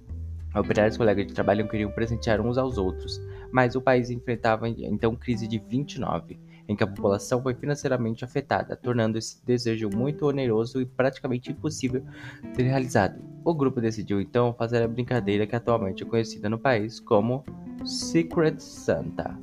operários 0.60 0.96
e 0.96 0.98
colegas 0.98 1.28
de 1.28 1.34
trabalho 1.34 1.68
queriam 1.68 1.92
presentear 1.92 2.42
uns 2.42 2.58
aos 2.58 2.78
outros, 2.78 3.22
mas 3.52 3.76
o 3.76 3.82
país 3.82 4.10
enfrentava 4.10 4.68
então 4.68 5.16
crise 5.16 5.48
de 5.48 5.60
29 5.60 6.40
em 6.68 6.76
que 6.76 6.84
a 6.84 6.88
população 6.88 7.42
foi 7.42 7.54
financeiramente 7.54 8.26
afetada, 8.26 8.76
tornando 8.76 9.18
esse 9.18 9.44
desejo 9.46 9.90
muito 9.94 10.26
oneroso 10.26 10.82
e 10.82 10.86
praticamente 10.86 11.52
impossível 11.52 12.04
de 12.42 12.56
ser 12.56 12.64
realizado. 12.64 13.22
O 13.44 13.54
grupo 13.54 13.80
decidiu 13.80 14.20
então 14.20 14.54
fazer 14.54 14.82
a 14.82 14.88
brincadeira 14.88 15.46
que 15.46 15.56
atualmente 15.56 16.04
é 16.04 16.06
conhecida 16.06 16.50
no 16.50 16.58
país 16.58 17.00
como 17.00 17.44
Secret 17.86 18.60
Santa. 18.60 19.38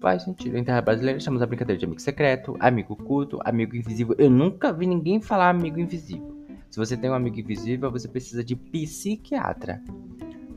Faz 0.00 0.24
sentido. 0.24 0.58
Em 0.58 0.64
terra 0.64 0.82
brasileira 0.82 1.20
chamamos 1.20 1.42
a 1.42 1.46
brincadeira 1.46 1.78
de 1.78 1.84
amigo 1.86 2.00
secreto, 2.00 2.56
amigo 2.60 2.96
culto, 2.96 3.38
amigo 3.44 3.76
invisível. 3.76 4.14
Eu 4.18 4.28
nunca 4.28 4.72
vi 4.72 4.86
ninguém 4.86 5.20
falar 5.20 5.50
amigo 5.50 5.78
invisível. 5.78 6.33
Se 6.74 6.78
você 6.80 6.96
tem 6.96 7.08
um 7.08 7.14
amigo 7.14 7.38
invisível, 7.38 7.88
você 7.88 8.08
precisa 8.08 8.42
de 8.42 8.56
psiquiatra. 8.56 9.80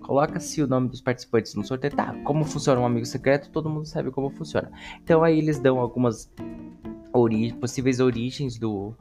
Coloca-se 0.01 0.63
o 0.63 0.67
nome 0.67 0.89
dos 0.89 0.99
participantes 0.99 1.53
no 1.53 1.63
sorteio. 1.63 1.95
Tá, 1.95 2.11
como 2.23 2.43
funciona 2.43 2.81
um 2.81 2.87
amigo 2.87 3.05
secreto? 3.05 3.51
Todo 3.51 3.69
mundo 3.69 3.85
sabe 3.85 4.09
como 4.09 4.31
funciona. 4.31 4.71
Então 5.03 5.23
aí 5.23 5.37
eles 5.37 5.59
dão 5.59 5.77
algumas 5.77 6.27
possíveis 7.59 7.99
origens 7.99 8.57
do, 8.57 8.95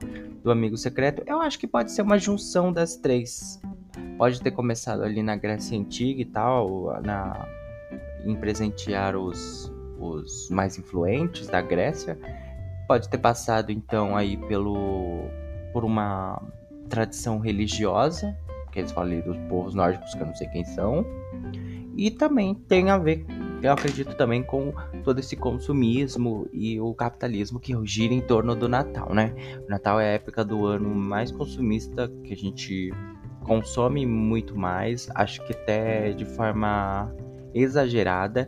do 0.44 0.50
amigo 0.50 0.76
secreto. 0.76 1.22
Eu 1.26 1.40
acho 1.40 1.58
que 1.58 1.66
pode 1.66 1.90
ser 1.90 2.02
uma 2.02 2.18
junção 2.18 2.70
das 2.70 2.96
três. 2.96 3.62
Pode 4.18 4.42
ter 4.42 4.50
começado 4.50 5.02
ali 5.02 5.22
na 5.22 5.36
Grécia 5.36 5.78
Antiga 5.78 6.20
e 6.20 6.26
tal, 6.26 7.00
na, 7.02 7.48
em 8.26 8.36
presentear 8.36 9.16
os, 9.16 9.72
os 9.98 10.50
mais 10.50 10.78
influentes 10.78 11.46
da 11.46 11.62
Grécia. 11.62 12.18
Pode 12.86 13.08
ter 13.08 13.16
passado 13.16 13.72
então 13.72 14.14
aí 14.14 14.36
pelo 14.36 15.30
por 15.72 15.82
uma 15.82 16.42
tradição 16.86 17.38
religiosa 17.38 18.36
que 18.76 18.80
eles 18.80 18.92
falam 18.92 19.12
ali 19.12 19.22
dos 19.22 19.38
povos 19.48 19.74
nórdicos, 19.74 20.14
que 20.14 20.20
eu 20.20 20.26
não 20.26 20.34
sei 20.34 20.46
quem 20.48 20.62
são. 20.62 21.02
E 21.96 22.10
também 22.10 22.54
tem 22.54 22.90
a 22.90 22.98
ver, 22.98 23.24
eu 23.62 23.72
acredito 23.72 24.14
também 24.16 24.42
com 24.42 24.70
todo 25.02 25.18
esse 25.18 25.34
consumismo 25.34 26.46
e 26.52 26.78
o 26.78 26.92
capitalismo 26.92 27.58
que 27.58 27.74
gira 27.86 28.12
em 28.12 28.20
torno 28.20 28.54
do 28.54 28.68
Natal, 28.68 29.14
né? 29.14 29.34
O 29.66 29.70
Natal 29.70 29.98
é 29.98 30.10
a 30.10 30.12
época 30.12 30.44
do 30.44 30.66
ano 30.66 30.94
mais 30.94 31.32
consumista 31.32 32.06
que 32.22 32.34
a 32.34 32.36
gente 32.36 32.92
consome 33.44 34.04
muito 34.04 34.58
mais, 34.58 35.08
acho 35.14 35.42
que 35.46 35.54
até 35.54 36.12
de 36.12 36.26
forma 36.26 37.10
exagerada 37.54 38.46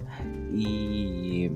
e 0.53 1.51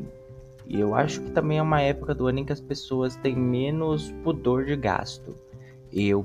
eu 0.71 0.95
acho 0.95 1.21
que 1.21 1.31
também 1.31 1.59
é 1.59 1.63
uma 1.63 1.83
época 1.83 2.15
do 2.15 2.27
ano 2.27 2.39
em 2.39 2.45
que 2.47 2.53
as 2.55 2.61
pessoas 2.61 3.17
têm 3.17 3.37
menos 3.37 4.11
pudor 4.25 4.65
de 4.65 4.77
gasto. 4.77 5.37
Eu, 5.93 6.25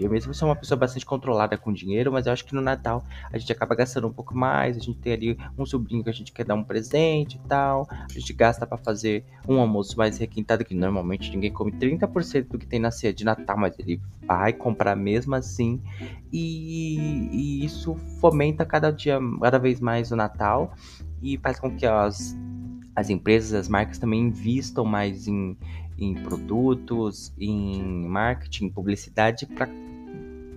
eu 0.00 0.10
mesmo 0.10 0.32
sou 0.32 0.48
uma 0.48 0.56
pessoa 0.56 0.78
bastante 0.78 1.04
controlada 1.04 1.58
com 1.58 1.72
dinheiro, 1.72 2.10
mas 2.10 2.26
eu 2.26 2.32
acho 2.32 2.44
que 2.44 2.54
no 2.54 2.62
Natal 2.62 3.04
a 3.30 3.36
gente 3.36 3.52
acaba 3.52 3.74
gastando 3.74 4.06
um 4.06 4.12
pouco 4.12 4.34
mais. 4.34 4.76
A 4.76 4.80
gente 4.80 4.98
tem 4.98 5.12
ali 5.12 5.38
um 5.58 5.66
sobrinho 5.66 6.02
que 6.02 6.08
a 6.08 6.12
gente 6.12 6.32
quer 6.32 6.44
dar 6.44 6.54
um 6.54 6.64
presente 6.64 7.36
e 7.36 7.48
tal. 7.48 7.86
A 7.90 8.18
gente 8.18 8.32
gasta 8.32 8.66
para 8.66 8.78
fazer 8.78 9.24
um 9.46 9.60
almoço 9.60 9.98
mais 9.98 10.16
requintado, 10.16 10.64
que 10.64 10.74
normalmente 10.74 11.30
ninguém 11.30 11.52
come 11.52 11.70
30% 11.72 12.48
do 12.48 12.58
que 12.58 12.66
tem 12.66 12.80
na 12.80 12.90
ceia 12.90 13.12
de 13.12 13.24
Natal, 13.24 13.58
mas 13.58 13.78
ele 13.78 14.00
vai 14.26 14.52
comprar 14.52 14.96
mesmo 14.96 15.34
assim. 15.34 15.82
E, 16.32 17.28
e 17.30 17.64
isso 17.64 17.94
fomenta 18.20 18.64
cada 18.64 18.90
dia, 18.90 19.18
cada 19.40 19.58
vez 19.58 19.80
mais 19.80 20.10
o 20.10 20.16
Natal 20.16 20.72
e 21.22 21.38
faz 21.38 21.60
com 21.60 21.74
que 21.74 21.86
as, 21.86 22.34
as 22.96 23.10
empresas, 23.10 23.52
as 23.52 23.68
marcas 23.68 23.98
também 23.98 24.20
investam 24.20 24.84
mais 24.84 25.26
em 25.26 25.56
em 25.98 26.14
produtos, 26.14 27.32
em 27.38 27.82
marketing, 28.06 28.68
publicidade 28.68 29.46
para 29.46 29.68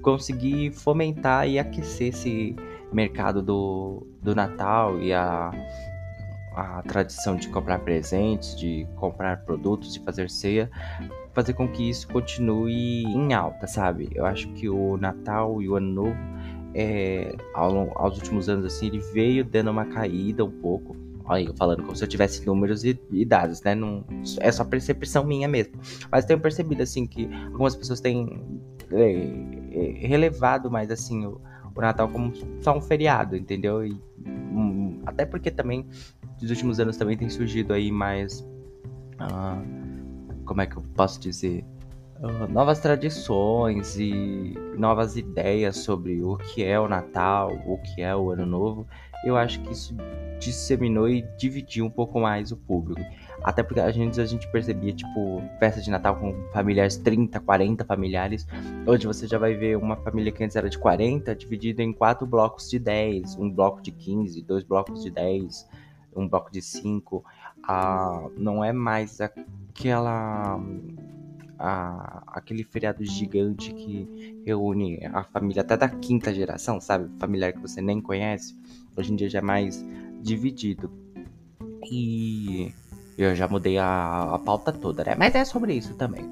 conseguir 0.01 0.71
fomentar 0.71 1.47
e 1.47 1.59
aquecer 1.59 2.09
esse 2.09 2.55
mercado 2.91 3.41
do, 3.41 4.07
do 4.21 4.33
Natal 4.33 4.99
e 5.01 5.13
a, 5.13 5.51
a 6.55 6.81
tradição 6.83 7.35
de 7.35 7.49
comprar 7.49 7.79
presentes, 7.79 8.55
de 8.57 8.87
comprar 8.95 9.43
produtos, 9.43 9.93
de 9.93 9.99
fazer 9.99 10.29
ceia, 10.29 10.71
fazer 11.33 11.53
com 11.53 11.67
que 11.67 11.89
isso 11.89 12.07
continue 12.07 13.03
em 13.03 13.33
alta, 13.33 13.67
sabe? 13.67 14.09
Eu 14.15 14.25
acho 14.25 14.47
que 14.53 14.69
o 14.69 14.97
Natal 14.97 15.61
e 15.61 15.69
o 15.69 15.75
Ano 15.75 15.93
Novo, 15.93 16.17
é, 16.73 17.35
ao, 17.53 17.91
aos 18.01 18.17
últimos 18.17 18.49
anos, 18.49 18.65
assim, 18.65 18.87
ele 18.87 18.99
veio 19.13 19.43
dando 19.43 19.69
uma 19.69 19.85
caída 19.85 20.43
um 20.43 20.51
pouco 20.51 20.95
Olha, 21.29 21.53
falando 21.57 21.83
como 21.83 21.95
se 21.95 22.03
eu 22.03 22.07
tivesse 22.07 22.45
números 22.45 22.85
e, 22.85 22.99
e, 23.11 23.25
dados, 23.25 23.61
né? 23.61 23.75
Não, 23.75 24.03
é 24.39 24.51
só 24.51 24.63
percepção 24.63 25.25
minha 25.25 25.47
mesmo. 25.47 25.73
Mas 26.09 26.23
tenho 26.23 26.39
percebido, 26.39 26.81
assim, 26.81 27.05
que 27.05 27.29
algumas 27.51 27.75
pessoas 27.75 27.99
têm 27.99 28.41
é, 28.91 29.11
é, 29.71 30.07
relevado 30.07 30.71
mais, 30.71 30.89
assim, 30.89 31.25
o, 31.25 31.41
o, 31.75 31.81
Natal 31.81 32.07
como 32.07 32.31
só 32.61 32.77
um 32.77 32.81
feriado, 32.81 33.35
entendeu? 33.35 33.85
E, 33.85 34.01
um, 34.25 35.01
até 35.05 35.25
porque 35.25 35.51
também, 35.51 35.85
nos 36.41 36.49
últimos 36.49 36.79
anos, 36.79 36.95
também 36.95 37.17
tem 37.17 37.29
surgido 37.29 37.73
aí 37.73 37.91
mais. 37.91 38.39
Uh, 39.19 40.43
como 40.45 40.61
é 40.61 40.65
que 40.65 40.77
eu 40.77 40.83
posso 40.95 41.19
dizer? 41.19 41.65
Uh, 42.19 42.51
novas 42.51 42.79
tradições 42.79 43.97
e 43.99 44.53
novas 44.77 45.17
ideias 45.17 45.77
sobre 45.77 46.23
o 46.23 46.37
que 46.37 46.63
é 46.63 46.79
o 46.79 46.87
Natal, 46.87 47.51
o 47.65 47.77
que 47.79 48.01
é 48.01 48.15
o 48.15 48.31
Ano 48.31 48.45
Novo. 48.45 48.87
Eu 49.23 49.37
acho 49.37 49.61
que 49.61 49.71
isso 49.71 49.95
disseminou 50.39 51.09
e 51.09 51.23
dividiu 51.37 51.85
um 51.85 51.89
pouco 51.89 52.19
mais 52.19 52.51
o 52.51 52.57
público. 52.57 53.01
Até 53.43 53.63
porque 53.63 53.79
a 53.79 53.91
gente, 53.91 54.19
a 54.19 54.25
gente 54.25 54.47
percebia, 54.51 54.93
tipo, 54.93 55.41
festa 55.59 55.81
de 55.81 55.89
Natal 55.89 56.15
com 56.15 56.33
familiares, 56.51 56.97
30, 56.97 57.39
40 57.39 57.85
familiares. 57.85 58.47
Hoje 58.85 59.05
você 59.05 59.27
já 59.27 59.37
vai 59.37 59.53
ver 59.53 59.77
uma 59.77 59.95
família 59.95 60.31
que 60.31 60.43
antes 60.43 60.55
era 60.55 60.69
de 60.69 60.77
40, 60.77 61.35
dividida 61.35 61.83
em 61.83 61.93
quatro 61.93 62.25
blocos 62.25 62.69
de 62.69 62.79
10, 62.79 63.37
um 63.37 63.49
bloco 63.49 63.81
de 63.81 63.91
15, 63.91 64.41
dois 64.41 64.63
blocos 64.63 65.03
de 65.03 65.09
10, 65.09 65.67
um 66.15 66.27
bloco 66.27 66.51
de 66.51 66.61
5. 66.61 67.23
Ah, 67.63 68.27
não 68.37 68.63
é 68.63 68.71
mais 68.71 69.21
aquela. 69.21 70.59
A, 71.59 72.21
aquele 72.27 72.63
feriado 72.63 73.03
gigante 73.03 73.73
que 73.73 74.43
reúne 74.45 74.99
a 75.11 75.23
família 75.23 75.63
até 75.63 75.75
da 75.75 75.89
quinta 75.89 76.31
geração, 76.31 76.79
sabe? 76.79 77.09
Familiar 77.17 77.51
que 77.51 77.59
você 77.59 77.81
nem 77.81 77.99
conhece. 77.99 78.55
Hoje 78.97 79.13
em 79.13 79.15
dia 79.15 79.29
já 79.29 79.39
é 79.39 79.41
mais 79.41 79.85
dividido. 80.21 80.91
E 81.89 82.73
eu 83.17 83.35
já 83.35 83.47
mudei 83.47 83.77
a, 83.77 84.35
a 84.35 84.39
pauta 84.39 84.71
toda, 84.71 85.03
né? 85.03 85.15
Mas 85.17 85.35
é 85.35 85.45
sobre 85.45 85.73
isso 85.73 85.95
também. 85.95 86.29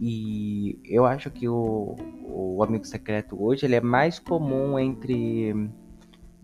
E 0.00 0.78
eu 0.84 1.04
acho 1.04 1.30
que 1.30 1.48
o, 1.48 1.96
o 2.22 2.62
amigo 2.62 2.84
secreto 2.84 3.42
hoje 3.42 3.66
ele 3.66 3.76
é 3.76 3.80
mais 3.80 4.18
comum 4.18 4.78
entre 4.78 5.54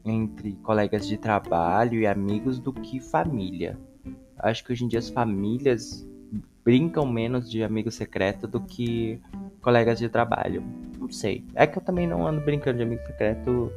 entre 0.04 0.52
colegas 0.62 1.06
de 1.06 1.18
trabalho 1.18 2.00
e 2.00 2.06
amigos 2.06 2.58
do 2.58 2.72
que 2.72 3.00
família. 3.00 3.78
Acho 4.38 4.64
que 4.64 4.72
hoje 4.72 4.84
em 4.84 4.88
dia 4.88 4.98
as 4.98 5.10
famílias 5.10 6.06
brincam 6.64 7.06
menos 7.06 7.50
de 7.50 7.62
amigo 7.62 7.90
secreto 7.90 8.46
do 8.46 8.60
que 8.60 9.20
colegas 9.60 9.98
de 9.98 10.08
trabalho. 10.08 10.62
Não 10.98 11.10
sei. 11.10 11.44
É 11.54 11.66
que 11.66 11.78
eu 11.78 11.82
também 11.82 12.06
não 12.06 12.26
ando 12.26 12.40
brincando 12.40 12.78
de 12.78 12.84
amigo 12.84 13.04
secreto 13.06 13.72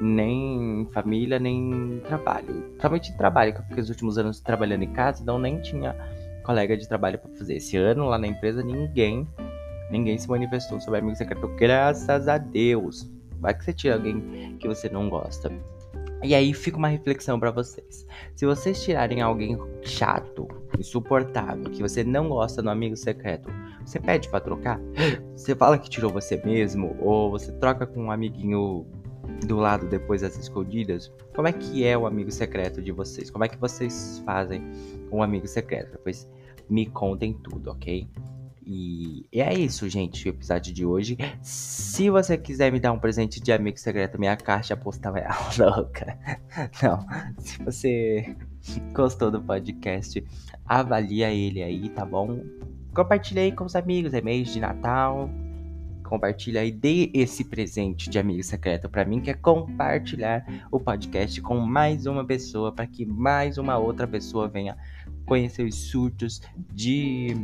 nem 0.00 0.88
família, 0.92 1.38
nem 1.38 2.00
trabalho. 2.06 2.62
Principalmente 2.62 3.16
trabalho, 3.16 3.54
porque 3.54 3.80
os 3.80 3.88
últimos 3.88 4.18
anos 4.18 4.40
trabalhando 4.40 4.82
em 4.82 4.92
casa, 4.92 5.22
então 5.22 5.38
nem 5.38 5.60
tinha 5.60 5.94
colega 6.42 6.76
de 6.76 6.88
trabalho 6.88 7.18
para 7.18 7.30
fazer. 7.36 7.56
Esse 7.56 7.76
ano 7.76 8.06
lá 8.06 8.18
na 8.18 8.26
empresa 8.26 8.62
ninguém, 8.62 9.26
ninguém 9.90 10.18
se 10.18 10.28
manifestou 10.28 10.80
sobre 10.80 11.00
amigo 11.00 11.16
secreto, 11.16 11.48
graças 11.56 12.28
a 12.28 12.38
Deus. 12.38 13.10
Vai 13.40 13.54
que 13.54 13.64
você 13.64 13.72
tira 13.72 13.94
alguém 13.94 14.56
que 14.58 14.68
você 14.68 14.88
não 14.88 15.08
gosta. 15.08 15.50
E 16.22 16.34
aí 16.34 16.54
fica 16.54 16.78
uma 16.78 16.88
reflexão 16.88 17.38
para 17.38 17.50
vocês. 17.50 18.06
Se 18.34 18.46
vocês 18.46 18.82
tirarem 18.82 19.20
alguém 19.20 19.58
chato, 19.82 20.48
insuportável, 20.78 21.64
que 21.64 21.82
você 21.82 22.02
não 22.02 22.30
gosta 22.30 22.62
no 22.62 22.70
amigo 22.70 22.96
secreto, 22.96 23.50
você 23.84 24.00
pede 24.00 24.30
para 24.30 24.40
trocar? 24.40 24.80
Você 25.36 25.54
fala 25.54 25.76
que 25.76 25.90
tirou 25.90 26.10
você 26.10 26.40
mesmo 26.42 26.96
ou 27.00 27.30
você 27.30 27.52
troca 27.52 27.86
com 27.86 28.04
um 28.04 28.10
amiguinho 28.10 28.86
do 29.46 29.56
lado 29.56 29.86
depois 29.86 30.22
das 30.22 30.36
escondidas, 30.38 31.12
como 31.34 31.48
é 31.48 31.52
que 31.52 31.84
é 31.84 31.96
o 31.96 32.06
amigo 32.06 32.30
secreto 32.30 32.80
de 32.80 32.92
vocês? 32.92 33.30
Como 33.30 33.44
é 33.44 33.48
que 33.48 33.58
vocês 33.58 34.22
fazem 34.24 34.62
um 35.10 35.22
amigo 35.22 35.46
secreto? 35.46 35.92
Depois 35.92 36.28
me 36.68 36.86
contem 36.86 37.32
tudo, 37.32 37.70
ok? 37.70 38.08
E 38.66 39.26
é 39.30 39.52
isso, 39.52 39.88
gente, 39.90 40.26
o 40.26 40.30
episódio 40.30 40.72
de 40.72 40.86
hoje. 40.86 41.18
Se 41.42 42.08
você 42.08 42.38
quiser 42.38 42.72
me 42.72 42.80
dar 42.80 42.92
um 42.92 42.98
presente 42.98 43.38
de 43.38 43.52
amigo 43.52 43.78
secreto, 43.78 44.18
minha 44.18 44.36
caixa 44.36 44.74
postal 44.74 45.16
é 45.16 45.28
louca. 45.58 46.18
Não, 46.82 47.06
se 47.38 47.62
você 47.62 48.36
gostou 48.94 49.30
do 49.30 49.42
podcast, 49.42 50.24
avalia 50.64 51.30
ele 51.30 51.62
aí, 51.62 51.90
tá 51.90 52.06
bom? 52.06 52.42
Compartilha 52.94 53.42
aí 53.42 53.52
com 53.52 53.64
os 53.64 53.76
amigos, 53.76 54.14
é 54.14 54.22
mês 54.22 54.48
de 54.48 54.60
Natal. 54.60 55.28
Compartilha 56.04 56.60
aí, 56.60 56.70
dê 56.70 57.10
esse 57.14 57.44
presente 57.44 58.08
de 58.08 58.18
amigo 58.18 58.42
secreto 58.42 58.88
para 58.88 59.04
mim, 59.04 59.20
que 59.20 59.30
é 59.30 59.34
compartilhar 59.34 60.46
o 60.70 60.78
podcast 60.78 61.40
com 61.40 61.58
mais 61.58 62.06
uma 62.06 62.24
pessoa, 62.24 62.70
para 62.70 62.86
que 62.86 63.04
mais 63.04 63.58
uma 63.58 63.78
outra 63.78 64.06
pessoa 64.06 64.46
venha 64.46 64.76
conhecer 65.26 65.64
os 65.64 65.74
surtos 65.74 66.40
de 66.72 67.34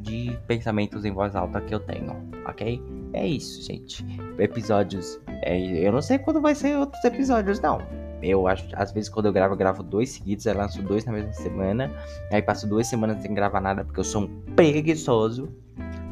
de 0.00 0.36
pensamentos 0.46 1.04
em 1.04 1.12
voz 1.12 1.34
alta 1.34 1.60
que 1.60 1.74
eu 1.74 1.80
tenho, 1.80 2.16
ok? 2.46 2.82
É 3.12 3.26
isso, 3.26 3.62
gente. 3.62 4.04
Episódios. 4.38 5.20
É, 5.42 5.86
eu 5.86 5.92
não 5.92 6.02
sei 6.02 6.18
quando 6.18 6.40
vai 6.40 6.54
ser 6.54 6.76
outros 6.76 7.02
episódios, 7.04 7.60
não. 7.60 7.78
Eu 8.22 8.46
acho, 8.48 8.66
às 8.74 8.90
vezes, 8.90 9.08
quando 9.08 9.26
eu 9.26 9.32
gravo, 9.32 9.54
eu 9.54 9.58
gravo 9.58 9.82
dois 9.82 10.10
seguidos, 10.10 10.46
eu 10.46 10.56
lanço 10.56 10.82
dois 10.82 11.04
na 11.04 11.12
mesma 11.12 11.32
semana. 11.32 11.90
Aí 12.32 12.42
passo 12.42 12.66
duas 12.66 12.86
semanas 12.86 13.22
sem 13.22 13.34
gravar 13.34 13.60
nada, 13.60 13.84
porque 13.84 14.00
eu 14.00 14.04
sou 14.04 14.22
um 14.22 14.40
preguiçoso. 14.56 15.48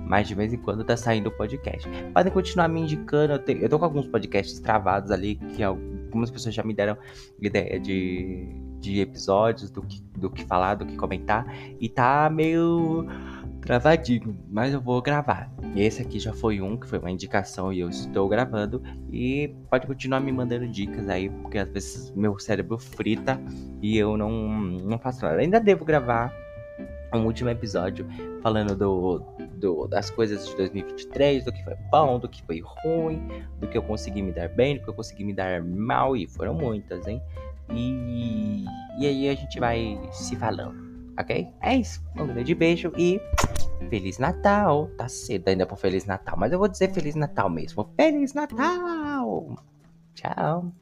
Mas 0.07 0.29
de 0.29 0.35
vez 0.35 0.53
em 0.53 0.59
quando 0.59 0.85
tá 0.85 0.97
saindo 0.97 1.29
o 1.29 1.31
podcast. 1.31 1.89
Podem 2.13 2.33
continuar 2.33 2.69
me 2.69 2.81
indicando. 2.81 3.35
Eu, 3.35 3.39
tenho, 3.39 3.61
eu 3.63 3.69
tô 3.69 3.79
com 3.79 3.85
alguns 3.85 4.07
podcasts 4.07 4.59
travados 4.61 5.11
ali, 5.11 5.37
que 5.37 5.63
algumas 5.63 6.31
pessoas 6.31 6.55
já 6.55 6.63
me 6.63 6.75
deram 6.75 6.97
ideia 7.41 7.79
de, 7.79 8.49
de 8.79 9.01
episódios, 9.01 9.71
do 9.71 9.83
que, 9.83 10.03
do 10.19 10.31
que 10.31 10.45
falar, 10.45 10.75
do 10.75 10.87
que 10.87 10.97
comentar. 10.97 11.47
E 11.81 11.89
tá 11.89 12.29
meio 12.31 13.07
travadinho, 13.63 14.37
mas 14.51 14.75
eu 14.75 14.81
vou 14.81 15.01
gravar. 15.01 15.51
Esse 15.75 16.03
aqui 16.03 16.19
já 16.19 16.33
foi 16.33 16.61
um, 16.61 16.77
que 16.77 16.87
foi 16.87 16.99
uma 16.99 17.11
indicação 17.11 17.73
e 17.73 17.81
eu 17.81 17.89
estou 17.89 18.29
gravando. 18.29 18.83
E 19.11 19.55
pode 19.71 19.87
continuar 19.87 20.21
me 20.21 20.33
mandando 20.33 20.69
dicas 20.69 21.09
aí, 21.09 21.31
porque 21.31 21.59
às 21.59 21.69
vezes 21.71 22.11
meu 22.15 22.39
cérebro 22.39 22.77
frita 22.77 23.41
e 23.81 23.97
eu 23.97 24.17
não, 24.17 24.31
não 24.31 24.99
faço 24.99 25.25
nada. 25.25 25.39
Ainda 25.39 25.61
devo 25.61 25.85
gravar 25.85 26.35
um 27.15 27.25
último 27.25 27.51
episódio 27.51 28.07
falando 28.43 28.75
do, 28.75 29.23
do, 29.63 29.87
das 29.87 30.11
coisas 30.11 30.47
de 30.47 30.57
2023, 30.57 31.45
do 31.45 31.53
que 31.53 31.65
foi 31.65 31.75
bom, 31.91 32.19
do 32.19 32.29
que 32.29 32.43
foi 32.43 32.61
ruim, 32.61 33.27
do 33.59 33.69
que 33.69 33.79
eu 33.79 33.83
consegui 33.83 34.21
me 34.21 34.33
dar 34.33 34.49
bem, 34.51 34.77
do 34.77 34.83
que 34.83 34.91
eu 34.91 34.95
consegui 34.95 35.25
me 35.25 35.33
dar 35.33 35.63
mal, 35.63 36.15
e 36.15 36.27
foram 36.27 36.53
muitas, 36.53 37.07
hein? 37.07 37.23
E, 37.71 38.65
e 38.99 39.07
aí 39.07 39.29
a 39.31 39.35
gente 39.35 39.59
vai 39.59 39.99
se 40.13 40.37
falando 40.37 40.93
ok? 41.19 41.49
É 41.61 41.77
isso. 41.77 42.03
Um 42.17 42.27
grande 42.27 42.55
beijo 42.55 42.93
e 42.97 43.21
Feliz 43.89 44.19
Natal. 44.19 44.89
Tá 44.97 45.09
cedo 45.09 45.49
ainda 45.49 45.67
pro 45.67 45.77
Feliz 45.77 46.05
Natal, 46.05 46.37
mas 46.37 46.53
eu 46.53 46.59
vou 46.59 46.69
dizer 46.69 46.93
Feliz 46.93 47.15
Natal 47.15 47.49
mesmo. 47.49 47.89
Feliz 47.97 48.35
Natal! 48.35 49.57
Tchau! 50.15 50.73